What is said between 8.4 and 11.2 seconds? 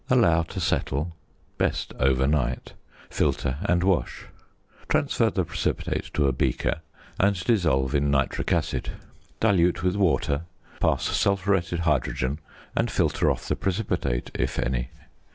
acid. Dilute with water, pass